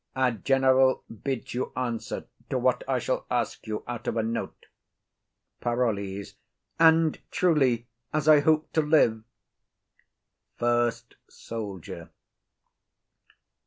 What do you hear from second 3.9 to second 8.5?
of a note. PAROLLES. And truly, as I